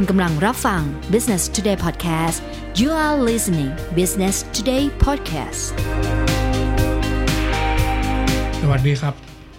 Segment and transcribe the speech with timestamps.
[0.00, 2.38] คุณกำลังรับฟัง Business Today Podcast
[2.80, 5.62] you are listening Business Today Podcast
[8.60, 9.14] สวัสดีครับ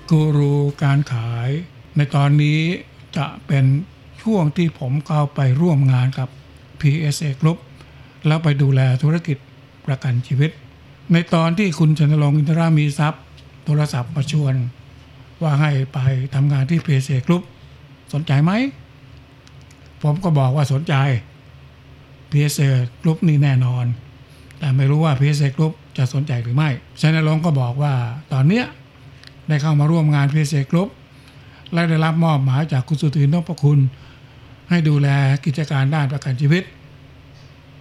[0.10, 1.50] กูรูการขาย
[1.98, 2.60] ในตอนนี้
[3.18, 3.66] จะเป็น
[4.22, 6.30] ช่วงที่ผมเข้าไปร่วมงานกับ
[6.82, 7.58] PSA Group
[8.28, 9.38] แล้วไปดูแลธุรกิจ
[9.86, 10.52] ประกันชีวิต
[11.14, 13.24] ในตอนที่คุณชนรงค์อินทรามีทรัพย์
[13.66, 14.56] โทรศัพท์มาชวน
[15.42, 16.00] ว่าให้ไป
[16.36, 17.44] ทำงานที่ PSA Group
[18.14, 18.54] สนใจไหม
[20.04, 20.94] ผมก็บอกว่าสนใจ
[22.32, 22.70] PSA
[23.02, 23.86] Group นี่แน่นอน
[24.60, 26.70] แต่ไม่รู้ว่า PSA Group จะสนใจหรือไม่
[27.00, 27.94] ชนรงค์ก็บอกว่า
[28.34, 28.66] ตอนเนี้ย
[29.48, 30.90] ได้เข้ามาร่วมงาน PSA Group
[31.74, 33.80] และได้รับมอบหมายจากคุณสุทินนพคุณ
[34.70, 35.08] ให้ดูแล
[35.46, 36.64] กิจการด้านประกันชีวิต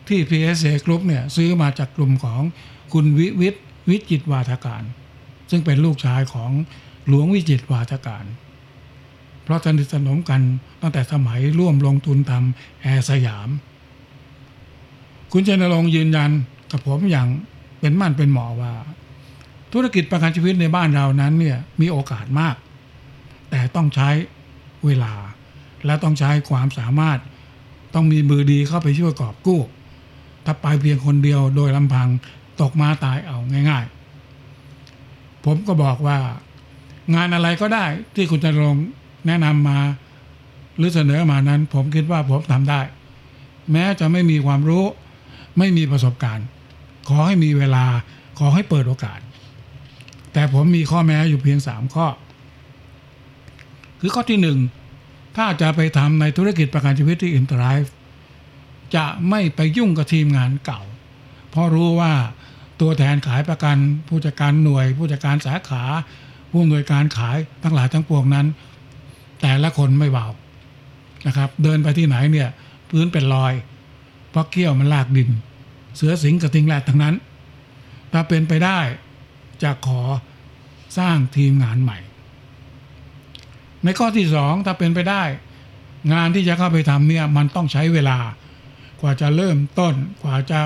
[0.08, 2.40] ที่ PSA Group เนี่ยซื้อมาจากกลุ่มของ
[2.92, 3.54] คุณวิวิท
[3.88, 4.82] วิจิตวาทการ
[5.50, 6.50] ซึ่งเป็นลูกชายของ
[7.08, 8.24] หลวงวิจิตวาทการ
[9.46, 10.40] เพราะสนิทสนมกัน
[10.82, 13.48] ตั้งแต่สมัยร่วมลงทุนทำแอร์สยาม
[15.32, 16.30] คุณชนรงยืนยัน
[16.70, 17.28] กับผมอย่าง
[17.80, 18.72] เป็นมั่นเป็นหมอว่า
[19.72, 22.56] ธุรกิจประกันชีวิตในบ้านเรานั้นเนี่ยมีโอกาสมาก
[23.50, 24.08] แต่ต้องใช้
[24.84, 25.14] เวลา
[25.86, 27.18] และต้องใช้ความสามารถ
[27.94, 29.60] ต้องมีมือดีเข้าไปช่วยกอบกู้
[30.44, 32.08] ถ้าไปเพียงคนเดียวโดยลำพัง
[32.60, 33.38] ตกม้าตายเอา
[33.70, 33.84] ง่าย
[34.64, 36.18] ๆ ผมก็บอกว่า
[37.14, 38.76] งานอะไรก็ได้ที่คุณชนรงค์
[39.26, 39.78] แนะนำมา
[40.76, 42.80] หรือเสนอมานั้น ผมคิดว่าผมทำได้
[43.72, 44.84] แม้จะไม่มีความรู้
[45.58, 46.46] ไม่มีประสบการณ์
[47.08, 47.84] ขอให้มีเวลา
[48.38, 49.20] ขอให้เปิดโอกาส
[50.32, 52.06] แต่ผมมีข้อแม้อยู่เพียงสามข้อ
[54.00, 54.58] คือข้อที่หนึ่ง
[55.36, 57.92] ถ้าจะไปทำในธุรกิจประกันชีวิตที่อินเตอร์ไลฟ์
[58.96, 60.80] จะไม่ไปยุ่งกับทีมงานเก่า
[61.50, 62.12] เพราะรู้ว่า
[62.80, 63.76] ตัวแทนขายประกัน
[64.08, 65.82] ผู้จัดการหน่วย ผู้จัดการสาขา
[66.50, 68.46] ผู้อำนวยการขายทั้งหลายทั้งปวงนั้น
[69.40, 70.26] แต่ละคนไม่เบา
[71.26, 72.48] นะครับ เดินไปที่ไหนเนี่ย
[72.90, 73.52] พื้นเป็นรอย
[74.30, 75.30] เพราะเกี้ยวมันลากดิน
[75.96, 77.14] เสือสิงกระทิงแรดทั้งนั้น
[78.12, 78.78] ถ้าเป็นไปได้
[79.62, 80.02] จะขอ
[80.98, 81.98] สร้างทีมงานใหม่
[83.84, 85.22] ในข้อที่สองถ้าเป็นไปได้
[86.12, 88.18] งานที่จะเข้าไปทำเนี่ยมันต้องใช้เวลา
[89.00, 90.60] กว่าจะเริ่มต้นกว่าจะ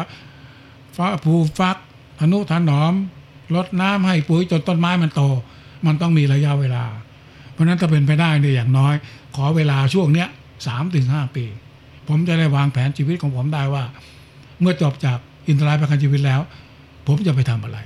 [0.96, 1.76] ฟ้าผูฟัก
[2.18, 2.92] ทนุถนอม
[3.54, 5.22] ลดน้ำให้ปุ๋ยจนต้นไม้มันโต
[5.86, 6.84] มันต้องมีระยะเวลา
[7.60, 8.94] ราะนั้นถ้าเป็นไปได้เนี่ยอย่างน้อย
[9.36, 10.28] ขอเวลาช่วงเนี้ย
[10.66, 11.44] สามถึงห้าปี
[12.08, 13.84] ผมจะได้วางแผนชีวิตของผมได้ว่า
[14.60, 16.40] เมื่อจบจากอินทรายประกันชีวิตแล้ว
[17.06, 17.78] ผมจะไปทำอะไร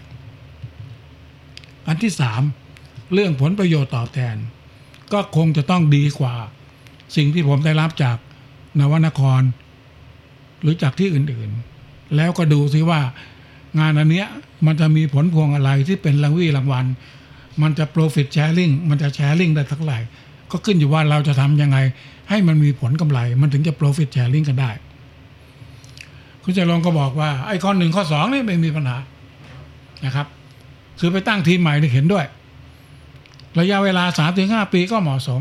[1.87, 2.43] อันที่สาม
[3.13, 4.37] เรื่องผลประโยชน์ตอบแทน
[5.13, 6.35] ก็คงจะต้องดีกว่า
[7.17, 8.17] สิ่งที่ผมได้รับจาก
[8.81, 9.43] นวนคร
[10.63, 13.01] หรือจากที่อื่นๆ แล้วก็ดูซิว่า
[13.79, 14.27] งานอันเนี้ย
[14.67, 16.87] มันจะมีผลพวงอะไรที่เป็นรางวีรางวัล
[17.63, 19.99] มันจะ profit sharing มันจะ sharing ได้ท่าไหร่
[20.51, 21.79] ก็ขึ้นอยู่ว่าเราจะทำยังไง
[22.31, 24.71] ให้มันมีผลกำไร มันถึงจะ profit sharing กันได้
[26.43, 28.97] คุณจะลองก็บอกว่า ไอ้ข้อหนึ่งข้อสองนี่ไม่มีปัญหา
[30.05, 30.27] นะครับ
[31.01, 32.25] คือไปตั้งทีมใหม่ที่เห็นด้วย
[33.59, 35.41] ระยะเวลา3าถึงหปีก็เหมาะสม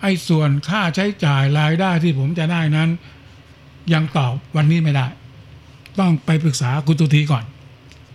[0.00, 2.88] ไอ้ส่วนค่าใช้จ่ายรายได้ที่ผมจะได้นั้น
[3.92, 5.06] ยังตอบวันนี้ไม่ได้
[5.98, 7.44] ต้องไปปรึกษาคุณตุทีก่อน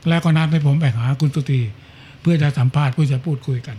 [0.09, 1.61] แล้วก็นัดให้ผมไปหาคุณตุที
[2.25, 3.77] พื่อจะสัมภาษณ์เพื่อจะพูดคุยกัน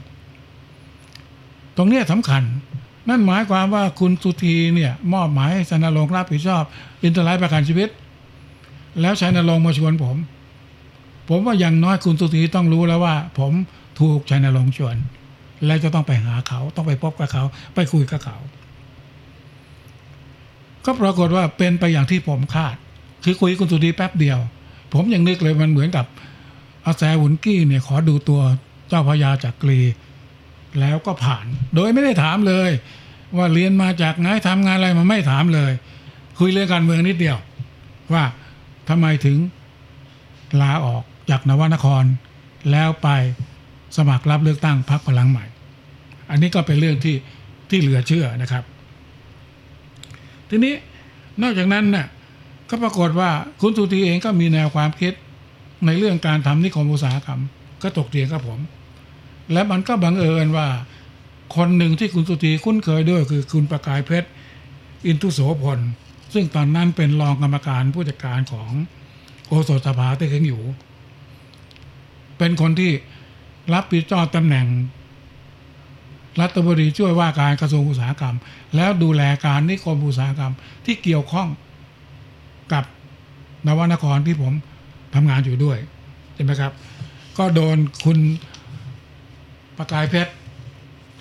[1.77, 2.43] ตรงเนี้ยสำคัญ
[3.09, 6.63] นั่นหมายความว่าคุณสุธีเนี่ย มอบหมายให้ชนรงค์รับผิดชอบ
[7.03, 7.89] อินเตอร์ไลฟ์ประกันชีวิต
[9.01, 10.17] แล้วชนรงค์มาชวนผม
[11.29, 13.53] ผมว่าอย่างน้อยคุณสุธีต้องรู้แล้วว่า ผม
[14.01, 14.97] ถูกชนรงค์ชวน
[15.67, 18.37] และจะต้องไปหาเขาต้องไปพบกับเขา ไปคุยกับเขา
[20.85, 22.77] ก็ปรากฏว่าเป็นไปอย่างที่ผมคาด
[23.25, 24.39] คือคุยกับคุณสุธีแป๊บเดียว
[24.95, 26.07] ผมยังนึกเลยมันเหมือนกับ
[26.87, 28.41] อะแซหวุ่นกี้เนี่ยขอดูตัว
[28.89, 29.81] เจ้าพระยาจักรี
[30.81, 32.71] แล้วก็ผ่าน โดยไม่ได้ถามเลย
[33.37, 35.73] ว่าเรียนมาจากไหนทำงานอะไรมาไม่ถามเลย
[36.39, 37.39] คุยเรื่องการเมืองนิดเดียว
[38.13, 38.25] ว่า
[38.89, 39.39] ทำไมถึง
[40.61, 42.05] ลาออกจากนวนคร
[42.71, 43.09] แล้วไป
[43.97, 45.45] สมัครรับเลือกตั้งพรรคพลังใหม่
[46.31, 47.17] อันนี้ก็เป็นเรื่องที่
[47.71, 48.65] ที่เหลือเชื่อนะครับ
[50.49, 50.75] ทีนี้
[51.43, 52.07] นอกจากนั้นน่ะ
[52.71, 53.31] ก็ปรากฏว่า
[53.61, 55.13] คุณสุธีเองก็มีแนวความคิด
[55.85, 57.41] ในเรื่องการทำนิคมอุตสาหกรรม
[57.83, 58.59] ก็ตกเถียงกับผม
[59.53, 60.69] และมันก็บังเอิญว่า
[61.57, 64.29] คนหนึ่งที่คุณสุธีคุ้นเคยด้วยคือคุณประกายเพชร
[65.07, 65.81] อินทุโสพล
[66.35, 68.71] ซึ่งตอนนั้นเป็นรองกรรมการผู้จัดการของ
[69.47, 70.63] โอสถสภาเต้เข็งอยู่
[72.39, 72.93] เป็นคนที่
[73.75, 74.67] รับผิดชอบตำแหน่ง
[76.41, 78.37] รัฐบดีช่วยว่าการกระทรวงอุตสาหกรรม
[78.77, 80.53] แล้วดูแลการนิคมอุตสาหกรรม
[80.85, 81.49] ที่เกี่ยวข้อง
[82.73, 82.85] กับ
[83.67, 84.53] นวนครที่ผม
[85.15, 85.79] ทำงานอยู่ด้วย
[86.35, 86.73] ใช่ไหมครับ
[87.39, 88.19] ก็โดนคุณ
[89.79, 90.33] ประกายเพชร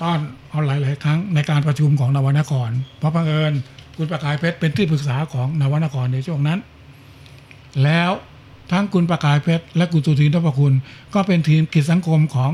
[0.01, 3.53] ต้อนเอาหลาย ๆ ครั้งในการประชุมของนวนคร เพราะบังเอิญ
[3.97, 6.59] คุณประกายเพชรเป็นที่ปรึกษาของนวนครในช่วงนั้น
[7.83, 8.11] แล้ว
[8.71, 10.73] ทั้งคุณประกายเพชรและคุณสุทินทพคุณ
[11.13, 12.51] ก็เป็นทีมกิจสังคมของ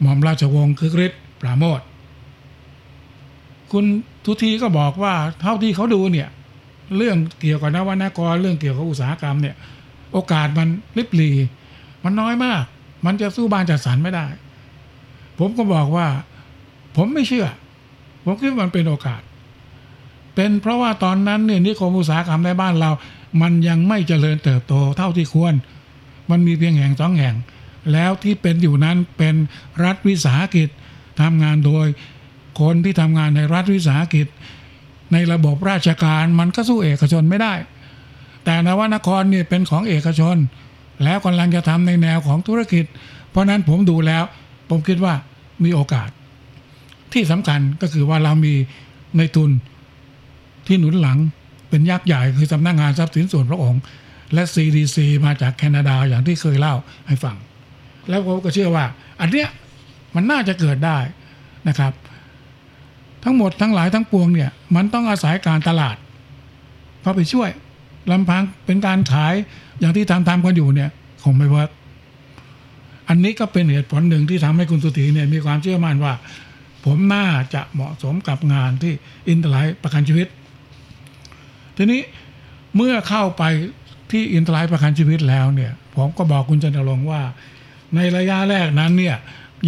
[0.00, 1.80] หม่อมราชวงศ์คึกฤทธิ์ปราโมท
[3.72, 3.84] คุณ
[4.24, 6.28] ทุทีก็บอกว่าเท่าที่เขาดูเนี่ย
[6.96, 9.56] เรื่องเกี่ยวกับนวนกรเรื่องเกี่ยวกับอุตสาหกรรมเนี่ย
[10.14, 11.32] โอกาสมันลิบหลี
[12.04, 12.62] มันน้อยมาก
[13.06, 14.26] มันจะสู้บ้านจัดสรรไม่ได้
[15.38, 16.06] ผมก็บอกว่า
[16.96, 17.46] ผมไม่เชื่อ
[18.24, 19.22] ผมคิดว่ามันเป็นโอกาส
[20.34, 22.90] เป็นเพราะว่าตอนนั้นเนี่ยนิคมอุตสาหกรรมในบ้านเรา
[23.42, 25.54] มันยังไม่เจริญเติบโตเท่าที่ควร
[26.30, 27.36] มันมีเพียงแห่งสองแห่ง
[27.92, 29.34] แล้วที่เป็นอยู่นั้นเป็น
[29.84, 30.68] รัฐวิสาหกิจ
[31.20, 31.86] ทำงานโดย
[32.60, 34.26] คนที่ทำงานในรัฐวิสาหกิจ
[35.12, 37.52] ในระบบราชการมันก็สู้เอกชนไม่ได้
[38.44, 40.36] แต่นวนครเนี่ยเป็นของเอกชน
[41.04, 42.84] แล้วกำลังจะทำในแนวของธุรกิจ
[43.30, 44.24] เพราะนั้นผมดูแล้ว
[44.70, 45.14] ผมคิดว่า
[45.64, 46.08] มีโอกาส
[47.12, 48.54] ที่สำคัญก็คือว่าเรามี
[49.16, 49.50] ในทุน
[50.66, 51.18] ที่หนุนหลัง
[51.68, 53.80] เป็นยักษ์ใหญ่คือสำนักงานทรัพย์สินส่วนพระองค์
[54.34, 56.74] และ CDC มาจากแคนาดาอย่างที่เคยเล่า
[57.06, 57.36] ให้ฟัง
[58.08, 58.84] แล้วผมก็เชื่อว่า
[59.20, 59.48] อันเนี้ย
[60.14, 60.98] มันน่าจะเกิดได้
[61.68, 61.92] นะครับ
[63.24, 65.96] ทั้งหมดทั้งหลายทั้งปวงเนี่ย มันต้องอาศัยการตลาด
[67.02, 67.50] เข้าไปช่วย
[68.10, 69.34] ลำพังเป็นการขาย
[69.80, 70.90] อย่างที่ทำทำกันอยู่เนี่ย
[71.24, 71.70] คงไม่ work
[73.08, 76.14] อันนี้ก็เป็นเหตุผลหนึ่งที่ทำให้คุณสุธีเนี่ยมีความเชื่อมั่นว่า
[76.84, 78.92] ผมน่าจะเหมาะสมกับงานที่
[79.28, 80.28] อินเตอร์ไลฟ์ประกันชีวิต
[81.76, 82.00] ทีนี้
[82.76, 83.42] เมื่อเข้าไป
[84.10, 87.22] ที่อินเตอร์ไลฟ์ประกันชีวิตแล้วเนี่ย ผมก็บอกคุณชนรงค์ว่า
[87.94, 89.16] ในระยะแรกนั้นเนี่ย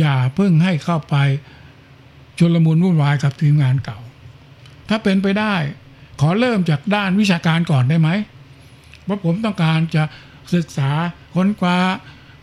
[0.00, 1.16] อย่าเพิ่งให้เข้าไป
[2.38, 3.98] ชุลมุนวุ่นวายกับทีมงานเก่า
[4.88, 5.54] ถ้าเป็นไปได้
[6.20, 8.08] ขอเริ่มจากด้านวิชาการก่อนได้ไหม
[9.04, 10.02] เพราะผมต้องการจะ
[10.54, 10.90] ศึกษา
[11.34, 11.78] ค้นคว้า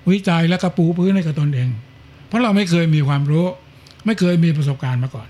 [0.09, 1.69] วิจัยและก็ปูพื้นให้กับตนเอง
[2.27, 3.45] เพราะเราไม่เคยมีความรู้
[4.05, 5.27] ไม่เคยมีประสบการณ์มาก่อน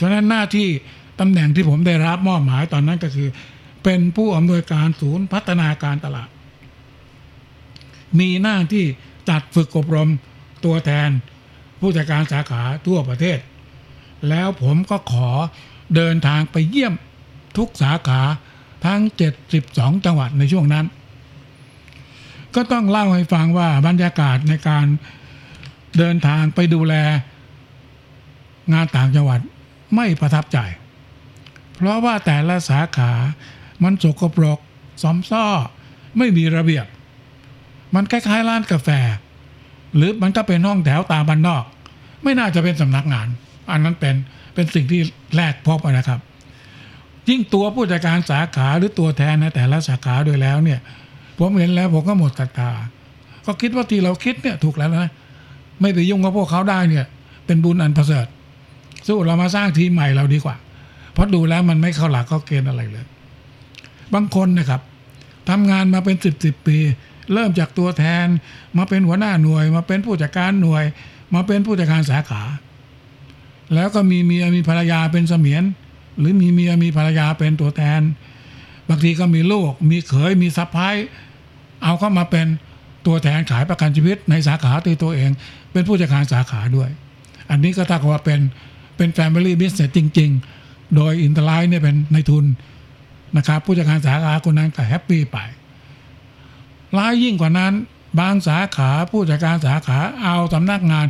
[0.00, 0.68] ฉะนั้นหน้าที่
[1.20, 3.28] ตำแหน่งที่ผมได้รับมอบหมายตอนนั้นก็คือ
[3.84, 6.28] เป็นผู้อำนวยการศูนย์พัฒนาการตลาด
[8.18, 8.84] มีหน้าที่
[9.28, 10.10] จัดฝึกอบรม
[10.64, 11.10] ตัวแทน
[11.80, 13.38] ผู้จัดการสาขาทั่วประเทศ
[14.28, 15.30] แล้วผมก็ขอ
[15.94, 16.94] เดินทางไปเยี่ยม
[17.56, 18.22] ทุกสาขา
[18.84, 19.00] ทั้ง
[19.50, 20.86] 72 จังหวัดในช่วงนั้น
[22.54, 24.86] ก็ต้องเล่าให้ฟังว่าบรรยากาศในการ
[25.98, 26.94] เดินทางไปดูแล
[28.72, 29.40] งานต่างจังหวัด
[29.96, 30.58] ไม่ประทับใจ
[31.74, 33.12] เพราะว่าแต่ละสาขา
[33.82, 34.58] มันสกปรก
[35.02, 35.46] ซอมซ่อ
[36.18, 36.86] ไม่มีระเบียบ
[37.94, 38.88] มันคล้ายๆร้านกาแฟ
[39.96, 41.64] หรือมันก็เป็นห้องแถวตามบ้านนอก
[42.22, 43.28] ไม่น่าจะเป็นสำนักงาน
[43.70, 44.14] อันนั้นเป็น
[44.54, 45.00] เป็นสิ่งที่
[45.36, 46.20] แรกพบนะครับ
[47.28, 50.80] ยิ่งตัวผู้จัดการสาขาหรือตัวแทนในแต่ละสาขาโดยแล้วเนี่ย
[51.38, 52.70] ผมเห็นแล้วผมก็หมดศรัทธา
[53.46, 55.10] ก็คิดว่าที่เราคิดเนี่ยถูกแล้วนะ
[55.80, 57.04] ไม่ไปยุ่งกับพวกเขาได้เนี่ย
[57.46, 58.26] เป็นบุญอันประเสริฐ
[59.06, 60.56] สู้เรามาสร้างทีมใหม่เราดีกว่า
[61.12, 63.06] เพราะดูแล้วมันไม่เข้าหลักเข้าเกณฑ์อะไรเลย
[64.14, 64.80] บางคนนะครับ
[65.50, 66.78] ทำงานมาเป็นสิบสิบปี
[67.32, 68.26] เริ่มจากตัวแทน
[68.78, 70.84] มาเป็นหัวหน้าหน่วย มาเป็นผู้จัดการหน่วย
[71.34, 72.42] มาเป็นผู้จัดการสาขา
[73.74, 75.62] แล้วก็มีเมียมีภรรยาเป็นเสมียน
[76.18, 78.00] หรือมีเมียมีภรรยาเป็นตัวแทน
[78.88, 80.94] บางทีก็มีลูก มีเขยมีสะพ้าย
[81.84, 82.46] เอาเข้ามาเป็น
[83.06, 85.30] ตัวแทนขายประกันชีวิตในสาขาตัวตัวเอง
[85.72, 86.90] เป็นผู้จัดการสาขาด้วย
[87.50, 88.40] อันนี้ก็เท่ากับว่าเป็น
[88.96, 90.30] เป็น Family Business จริง
[90.62, 92.44] ๆ โดยอินเตอร์ไลฟ์เนี่ยเป็นนายทุน
[93.36, 95.38] นะครับผู้จัดการสาขาคนนั้นก็ happy ไป
[96.96, 97.72] ร้ายยิ่งกว่านั้น
[98.20, 101.06] บางสาขาผู้จัดการสาขาเอาสำนักงาน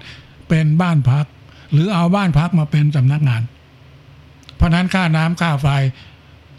[0.48, 1.26] เป็นบ้านพัก
[1.74, 3.42] หรือเอาบ้านพักมาเป็นสำนักงาน
[4.56, 5.66] เพราะนั้นค่าน้ำค่าไฟ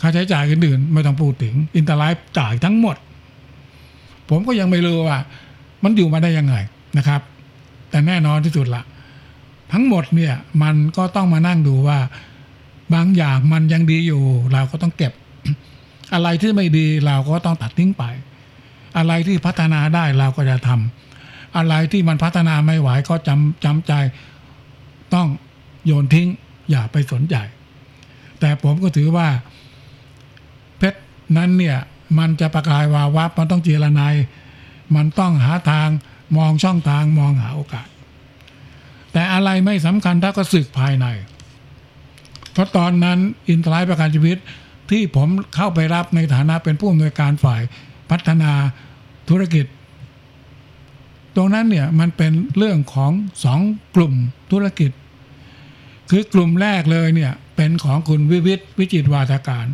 [0.02, 2.96] ค่าใช้จ่ายอื่นๆไม่ต้องพูดถึงอินเตอร์ไลฟ์จ่ายทั้งหมด
[4.30, 5.18] ผมก็ยังไม่รู้ว่า
[5.84, 6.56] มันอยู่มาได้ยังไง
[6.98, 7.22] นะครับ
[7.90, 8.84] แต่แน่นอนที่สุดละ
[9.74, 12.00] ทั้งหมดเนี่ยมันก็ต้องมานั่งดูว่า
[12.94, 15.14] บางอย่างมันยังดีอยู่ เราก็ต้องเก็บ
[16.14, 18.04] อะไรที่ไม่ดีเราก็ต้องตัดทิ้งไป
[18.98, 23.94] อะไรที่พัฒนาได้เราก็จะทำอะไรที่มันพัฒนาไม่ไหวก็จำจำใจ
[25.14, 25.28] ต้อง
[25.86, 26.28] โยนทิ้ง
[26.70, 27.36] อย่าไปสนใจ
[28.40, 29.28] แต่ผมก็ถือว่า
[30.78, 31.00] เพชร
[31.38, 31.78] นั้นเนี่ย
[32.20, 34.16] มันจะประกายวาวับมันต้องเจรนาย
[34.96, 35.90] มันต้องหาทาง
[36.38, 37.88] มองช่องทางมองหาโอกาส
[39.14, 41.06] แต่อะไรไม่สำคัญถ้าก็สึกภายใน
[42.52, 44.38] เพราะตอนนั้นอินทรายประกันชีวิต
[44.90, 47.62] ที่ผมเข้าไปรับในฐานะเป็นผู้อำนวยการฝ่าย
[48.12, 48.52] พัฒนา
[49.30, 49.66] ธุรกิจ
[51.36, 53.12] ตรงนั้นเนี่ยมันเป็นเรื่องของ
[53.44, 53.60] สอง
[53.96, 54.14] กลุ่ม
[54.52, 54.92] ธุรกิจ
[56.10, 59.66] คือกลุ่มแรกเลยเนี่ยเป็นของคุณวิวิทวิจิตวาทการ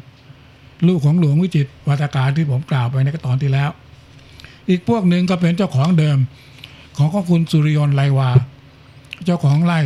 [0.88, 3.70] ลูกของหลวงวิจิตวาทการที่ผมกล่าวไปในตอนที่แล้ว
[4.70, 6.18] อีกพวกหนึ่งก็เป็นเจ้าของเดิม
[6.98, 8.30] ของของคุณสุริยนไลวา
[9.26, 9.80] เจ้าของไร่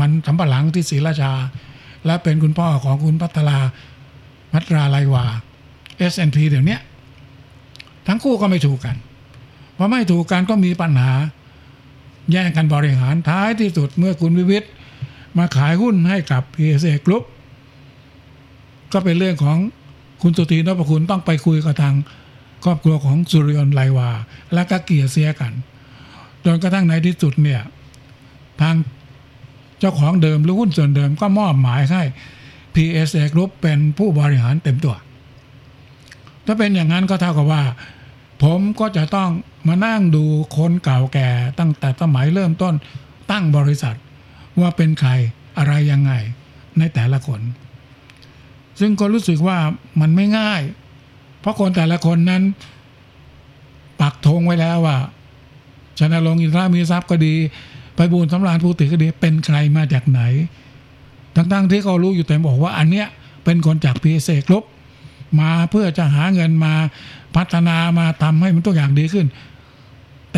[0.00, 1.32] มันสำปะหลังที่ศรีราชา
[2.06, 3.58] และเป็นคุณพ่อของคุณพัทรา
[4.52, 5.24] พัทราไลวา
[6.12, 6.78] S&P เดี๋ยวนี้
[8.06, 8.96] ทั้งคู่ก็ไม่ถูกกัน
[9.76, 11.12] พอไม่ถูกกันก็มีปัญหา
[12.30, 14.70] แย่งกันบริหารท้ายที่สุดเมื่อคุณวิวิทย์
[15.38, 17.24] มาขายหุ้นให้กับ PSA Group
[18.92, 19.58] ก็เป็นเรื่องของ
[20.22, 21.94] คุณสุธีนพคุณต้องไปคุยกับทาง
[22.64, 24.10] ครอบครัวของสุริยนไลวา
[24.54, 25.52] และก็เกียเสียกัน
[26.44, 27.62] จนกระทั่งในที่สุดเนี่ย
[28.60, 28.74] ทาง
[29.80, 32.02] เจ้าของเดิมหรือหุ้นส่วนเดิมก็มอบหมายให้
[32.74, 34.96] PSA Group เป็นผู้บริหารเต็มตัว
[36.46, 37.62] ถ้าเป็นอย่างนั้นก็เท่ากับว่า
[38.42, 39.30] ผมก็จะต้อง
[39.66, 40.24] มานั่งดู
[40.56, 42.74] คนเก่าแก่ตั้งแต่สมัยเริ่มต้น
[43.30, 43.96] ตั้งบริษัท
[44.60, 45.10] ว่าเป็นใคร
[45.58, 46.12] อะไรยังไง
[46.78, 47.40] ในแต่ละคน
[48.80, 49.58] ซึ่งก็รู้สึกว่า
[50.00, 50.62] มันไม่ง่าย
[51.40, 52.42] เพราะคนแต่ละคนนั้น
[54.00, 54.98] ปักธงไว้แล้วว่า
[55.98, 57.34] ชนะลงอินทรามีทรัพย์ก็ดี
[57.96, 60.20] ไปบูรสำราญภูติก็ดีเป็นใครมาจากไหน
[61.34, 63.06] ทั้งๆที่เขารู้อยู่แต่บอกว่าอันเนี้ย
[63.44, 64.64] เป็นคนจากพีเสกลบ
[65.40, 66.74] มาเพื่อจะหาเงินมา
[67.36, 69.26] พัฒนามาทำให้มันตัวอย่างดีขึ้น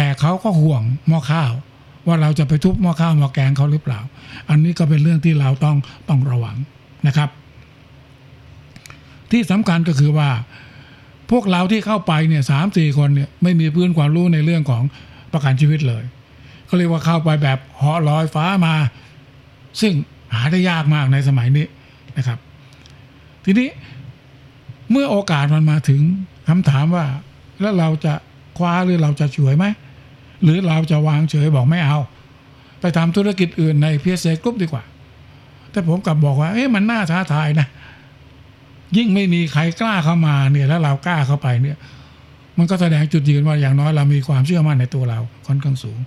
[0.00, 1.52] แต่เขาก็ห่วงหม้อข้าว
[2.07, 4.00] ว่าเราจะไปทุบหม้อข้าวหม้อแกงเขาหรือเปล่า
[4.49, 5.76] อันนี้ก็เป็นเรื่องที่เราต้อง
[6.09, 6.57] ต้องระวัง
[7.07, 7.28] นะครับ
[9.31, 10.31] ที่สำคัญก็คือว่า
[11.31, 14.83] พวกเราที่เข้าไปเนี่ยสามสี่คนเนี่ยไม่มีพื้นความรู้ในเรื่องของ
[15.33, 16.05] ประกันชีวิตเลย
[16.67, 18.75] เขาเรียกว่าเข้าไปแบบเหาะลอยฟ้ามา
[19.81, 19.93] ซึ่ง
[20.35, 21.67] หาได้ยากมากในสมัยนี้
[22.17, 22.38] นะครับ
[23.45, 23.69] ทีนี้
[24.90, 26.00] เมื่อโอกาสมันมาถึง
[26.49, 27.07] คำถามว่า
[27.61, 28.14] แล้วเราจะ
[28.59, 29.67] คว้าหรือเราจะช่วยไหม
[30.42, 31.99] หรือเราจะวางเฉยบอกไม่เอา
[32.80, 34.85] ไปทำธุรกิจอื่นใน PSA Group ดีกว่า
[35.71, 37.66] แต่ผมกลับบอกว่าเอ๊ะมันน่าท้าทายนะ
[38.97, 41.76] ยิ่งไม่มีใครกล้าเข้ามาเนี่ยแล้วเรากล้าเข้าไปเนี่ย
[42.59, 45.99] มันก็แสดงจุดยืนว่าอย่างน้อยเรามีความเชื่อมั่นในตัวเราค่อนข้างสูง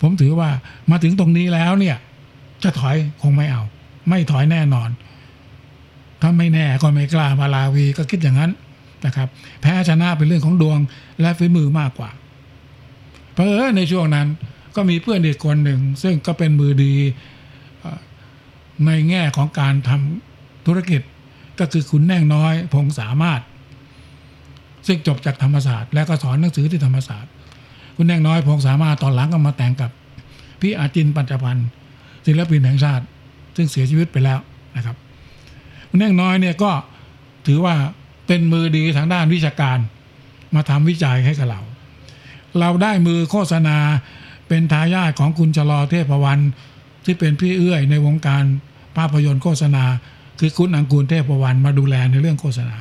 [0.00, 0.50] ผมถือว่า
[0.90, 1.96] มาถึงตรงนี้แล้วเนี่ย
[2.62, 3.62] จะถอยคงไม่เอา
[4.08, 4.88] ไม่ถอยแน่นอน
[6.20, 8.50] ถ้าไม่แน่ก็ไม่กล้ามาลาวีก็คิดอย่างนั้น
[9.06, 9.28] นะครับ
[9.60, 10.78] แพ้ชนะเป็นเรื่องของดวง
[11.20, 12.10] และฝีมือมากกว่า
[13.32, 14.28] เพราะเออในช่วงนั้น
[14.76, 16.94] ก็มีเพื่อนอีกคนหนึ่ง ซึ่งก็เป็นมือดี
[18.86, 21.02] ในแง่ของการทำธุรกิจ
[21.58, 23.40] ก็คือคุณแน่งน้อยพงสามารถ
[24.86, 27.30] ซึ่งจบจากธรรมศาสตร์ และก็สอนหนังสือที่ธรรมศาสตร์
[27.96, 29.90] คุณแน่งน้อยพงสามารถตอนหลังก็มาแต่งกับ
[30.60, 31.68] พี่อาจินปัญจพันธ์
[32.26, 33.04] ศิลปินแห่งชาติ
[33.56, 34.38] ซึ่งเสียชีวิตไปแล้ว
[34.76, 34.96] นะครับ
[35.88, 36.70] คุณแน่งน้อยเนี่ยก็
[37.46, 37.74] ถือว่า
[38.26, 39.78] เป็นมือดีทางด้านวิชาการ
[40.54, 41.60] มาทำวิจัยให้กับเรา
[42.58, 43.78] เราได้มือโฆษณา
[44.48, 46.42] เป็นทายาทของคุณชลอเทพวรรณ
[47.04, 48.44] ที่เป็นพี่เอื้อยในวงการ
[48.96, 49.84] ภาพยนตร์โฆษณา
[50.38, 52.76] คือคุณอังกูลเทพวรรณมาดูแลในเรื่องโฆษณา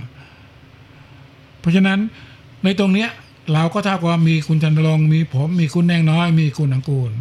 [1.59, 1.99] เพราะฉะนั้น
[2.63, 3.09] ในตรงเนี้ย
[3.53, 7.11] เราก็ถ้าว่ามีคุณจันทรงมีผมมีคุณแนงน้อย มีคุณอังกูล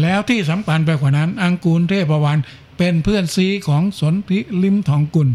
[0.00, 2.40] แล้วที่สำคัญไปกว่านั้น อังกูลเทพวรรณ
[2.78, 5.28] เป็นเพื่อนซีของสนธิลิมทองกุล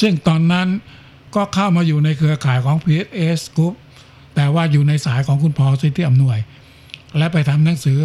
[0.00, 0.68] ซึ่งตอนนั้น
[1.34, 3.74] ก็เข้ามาอยู่ในเครือข่ายของ PSS Group
[4.36, 6.38] แต่ว่าอยู่ในสายของคุณพอสิทธิอำนวย
[7.18, 7.98] และไปทำหนังสือ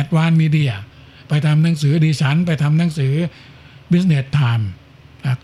[0.00, 0.72] Advanced Media
[1.28, 3.12] ไปทำหนังสือดิฉัน ไปทำหนังสือ
[3.92, 4.64] Business Time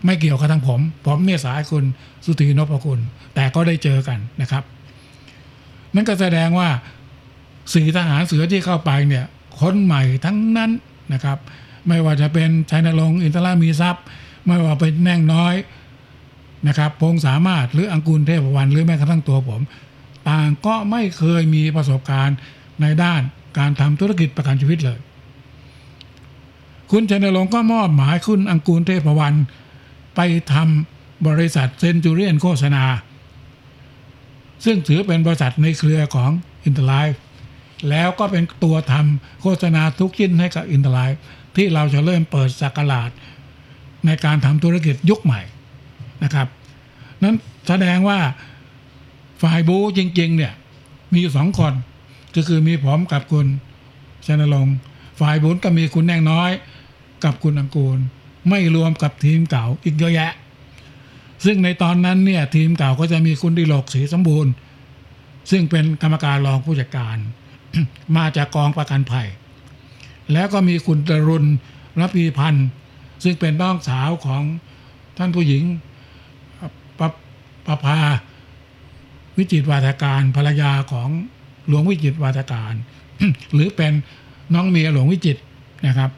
[0.05, 1.85] ไม่เกี่ยวกับทางผม ผมเนี่ยสายคุณ
[2.25, 2.99] สุธีนพคุณ
[3.35, 4.63] แต่ก็ได้เจอกันนะครับ
[5.95, 6.69] นั่นก็แสดงว่า
[7.73, 9.25] สื่อทหารเสือที่เข้าไปเนี่ย
[9.61, 10.71] คนใหม่ทั้งนั้น
[11.13, 11.37] นะครับ
[11.87, 14.03] ไม่ว่าจะเป็นชัยนรงค์อินทรามีทรัพย์
[14.45, 15.55] ไม่ว่าเป็นแน่งน้อย
[16.67, 19.61] นะครับพงสามารถหรืออังกูลเทพวันหรือแม้กระทั่งตัวผม
[20.29, 22.37] ต่างก็ไม่เคยมีประสบการณ์
[22.81, 23.21] ในด้าน
[23.57, 24.99] การทำธุรกิจประกันชีวิตเลย
[26.91, 29.33] คุณชัยนรงค์ก็มอบหมายคุณอังกูลเทพวัน
[30.15, 30.19] ไป
[30.53, 32.83] ทำบริษัท Centurion โฆษณา
[34.65, 36.31] ซึ่งถือเป็นบริษัทในเครือของ
[36.63, 37.19] อินเตอร์ไลฟ์
[37.89, 41.21] แล้วก็เป็นตัวทำโฆษณาทุกชิ้นให้กับอินเตอร์ไลฟ์
[41.55, 43.09] ที่เราจะเริ่มเปิดศักราช
[44.05, 45.41] ในการทำธุรกิจยุคใหม่
[46.23, 46.47] นะครับ
[47.23, 47.35] นั้น
[47.67, 48.19] แสดงว่า
[49.43, 50.53] ฝ่ายบูจริง ๆ เนี่ย
[51.11, 51.73] มีอยู่สองคน
[52.35, 53.47] ก็คือมีผมกับคุณ
[54.25, 54.67] ชนลง
[55.19, 56.51] ฝ่ายบุญก็มีคุณแน่งน้อย
[57.23, 57.97] กับคุณอังกูล
[58.49, 60.31] ไม่รวมกับทีมเก่าอีกเยอะแยะ
[61.45, 64.51] ซึ่งในตอนนั้นเนี่ย ทีมเก่าก็จะมีคุณดิโลกศรีสมบูรณ์
[65.51, 67.17] ซึ่งเป็นกรรมการรองผู้จัดการ
[68.17, 69.27] มาจากกองประกันภัย
[70.33, 71.45] แล้วก็มีคุณตรุณ
[71.99, 72.67] รัพีพันธ์
[73.23, 74.43] ซึ่งเป็นน้องสาวของ
[75.17, 75.63] ท่านผู้หญิง
[76.99, 77.01] ป
[77.67, 77.99] ปภา
[79.37, 81.09] วิจิตวาทการภรรยาของ
[81.67, 82.73] หลวงวิจิตวาทการ
[83.53, 83.93] หรือเป็น
[84.53, 85.37] น้องเมียหลวงวิจิต
[85.87, 86.11] นะครับ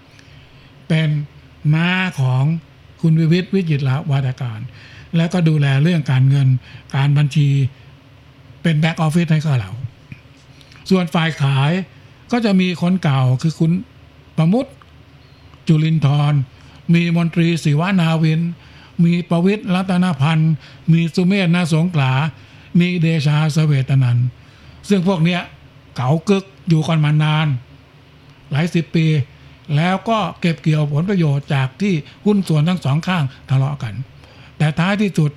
[0.88, 1.10] เป็น
[1.76, 2.44] น้าของ
[3.02, 4.60] คุณวิวิทวิจิตรวาทการ
[5.18, 6.48] แล้วก็ดูแลเรื่องการเงิน
[6.96, 7.50] การบัญชี
[8.62, 9.72] เป็นแบ็กออฟฟิศให้กับเรา
[10.90, 11.72] ส่วนฝ่ายขาย
[12.32, 13.72] ก็จะมีคนเก่าคือคุณ
[14.38, 14.66] ประมุต
[15.68, 16.42] จุลินทร์
[16.94, 18.42] มีมนตรีศิวานาวิน
[19.04, 20.54] มีประวิตรรัตนพันธ์
[20.92, 22.12] มีสุเมธนาสงขลา
[22.80, 24.28] มีเดชาสเวตนันท์
[24.90, 25.42] ซึ่งพวกเนี้ย
[25.96, 27.48] เก่ากึกอยู่กันมานาน
[28.52, 29.08] หลายสิบปี
[29.76, 31.94] แล้วก็เก็บเกี่ยวผลประโยชน์จากที่
[32.26, 33.94] หุ้นส่วนทั้งสองข้างทะเลาะกัน
[34.58, 35.32] แต่ท้ายที่สุด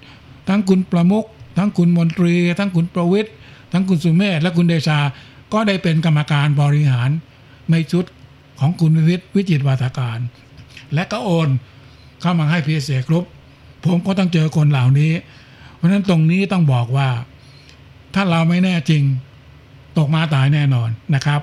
[0.48, 1.26] ทั้งคุณประมุข
[1.58, 3.34] ทั้งคุณมนตรี ทั้งคุณประวิทย์
[3.72, 4.98] ทั้งคุณสุเมธและคุณเดชา
[5.52, 7.10] ก็ได้เป็นกรรมการบริหาร
[7.70, 8.04] ในชุด
[8.60, 10.18] ของคุณวิทย์วิจิตรวาทการ
[10.94, 11.48] และก็โอน
[12.20, 13.24] เข้ามาให้พีเสกรุป
[13.84, 15.12] ผมก็ต้องเจอคนเหล่านี้
[15.78, 17.08] เพราะฉะนั้นตรงนี้ต้องบอกว่า
[18.14, 19.02] ถ้าเราไม่แน่จริง
[19.98, 21.40] ตกมาตายแน่นอนนะครับ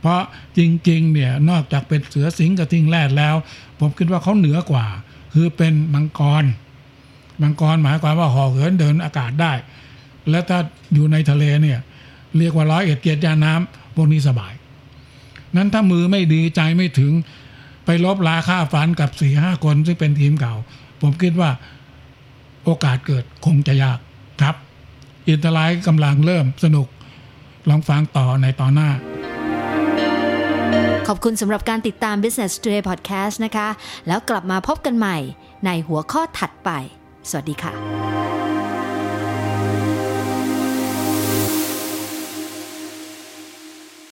[0.00, 0.20] เพราะ
[0.58, 3.34] จริงๆเนี่ยนอกจากเป็นเสือสิงกับทิงแรดแล้ว
[3.78, 4.86] ผมคิดว่าเขาเหนือกว่า
[5.34, 6.44] คือเป็นมังกร
[7.42, 9.52] มังกรหมายความว่าเหาะเหินเดินอากาศได้
[10.30, 10.58] และถ้า
[10.94, 11.78] อยู่ในทะเลเนี่ย
[12.38, 14.52] เรียกว่าร้อยเอ็ดเกียรติยานน้ำพวกนี้สบาย
[15.56, 17.12] นั้นถ้ามือไม่ดีใจไม่ถึง
[17.84, 20.54] ไปรบราฆ่าฟันกับสี่ห้าคนซึ่งเป็นทีมเก่า
[21.00, 21.50] ผมคิดว่า
[22.64, 23.98] โอกาสเกิดคงจะยาก
[24.40, 24.54] ครับ
[25.28, 26.88] อินเตอร์ไลฟ์กำลังเริ่มสนุก
[27.68, 28.90] ลองฟังต่อในตอนหน้า
[31.08, 33.68] ขอบคุณสำหรับการติดตาม Business Today Podcast นะคะ
[34.06, 35.16] แล้วกลับมาพบกันใหม่
[35.66, 36.70] ในหัวข้อถัดไป
[37.30, 37.72] สวัสดีค่ะ